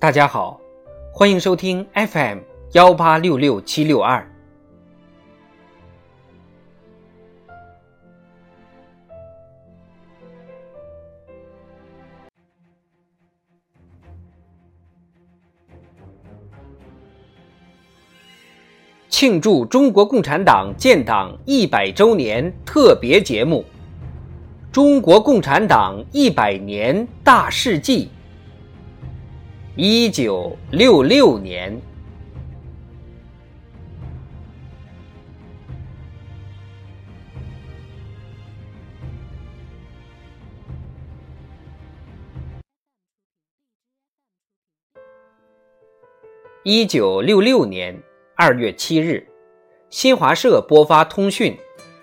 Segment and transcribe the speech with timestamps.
[0.00, 0.60] 大家好，
[1.12, 2.38] 欢迎收听 FM
[2.70, 4.24] 幺八六六七六二。
[19.08, 23.64] 庆祝中国共产党建党一百周年特别节目
[24.72, 28.08] 《中国共产党一百年大事记》。
[29.80, 31.80] 一九六六年，
[46.64, 47.96] 一九六六年
[48.34, 49.24] 二月七日，
[49.90, 51.56] 新华社播发通讯：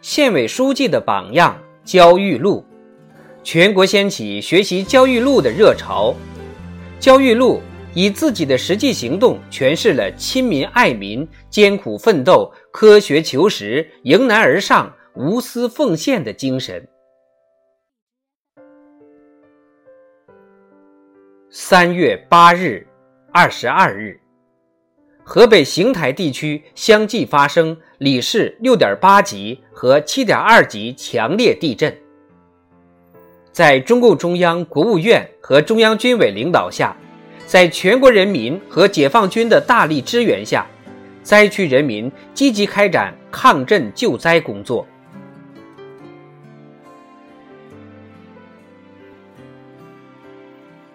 [0.00, 2.64] 县委书记的榜样焦裕禄，
[3.44, 6.14] 全国掀起学习焦裕禄的热潮。
[7.00, 7.60] 焦裕禄
[7.94, 16.86] 以自己的实际行动诠释了亲民爱民、艰苦奋斗、科学求实、迎难而上、无私奉献的精神。
[21.50, 22.84] 三月八日、
[23.32, 24.20] 二十二日，
[25.24, 31.96] 河北邢台地区相继发生里氏六点八级和七点二级强烈地震。
[33.58, 36.96] 在中共中央、国务院和中央军委领导下，
[37.44, 40.64] 在全国人民和解放军的大力支援下，
[41.24, 44.86] 灾区人民积极开展抗震救灾工作。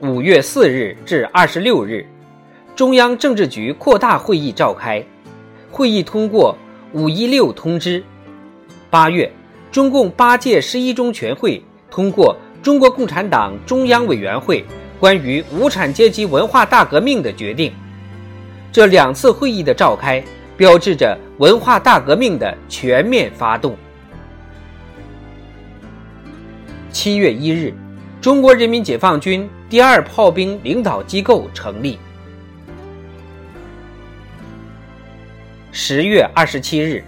[0.00, 2.06] 五月四日至二十六日，
[2.76, 5.02] 中央政治局扩大会议召开，
[5.70, 6.54] 会议通过
[6.92, 8.04] “五一六”通知。
[8.90, 9.32] 八月，
[9.72, 12.36] 中共八届十一中全会通过。
[12.62, 14.64] 中国共产党中央委员会
[14.98, 17.72] 关于无产阶级文化大革命的决定，
[18.70, 20.22] 这两次会议的召开，
[20.58, 23.74] 标志着文化大革命的全面发动。
[26.92, 27.72] 七月一日，
[28.20, 31.98] 中国人民解放军第二炮兵领导机构成立。
[35.72, 37.02] 十月二十七日，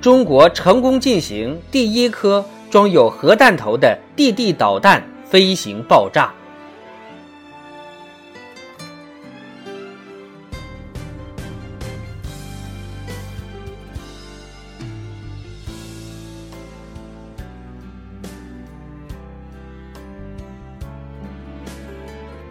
[0.00, 2.44] 中国成功进行第一颗。
[2.72, 6.32] 装有核弹头的地地导弹飞行爆炸。